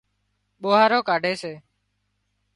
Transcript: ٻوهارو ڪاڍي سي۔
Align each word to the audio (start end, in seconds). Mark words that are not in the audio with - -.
ٻوهارو 0.61 0.99
ڪاڍي 1.09 1.33
سي۔ 1.41 1.53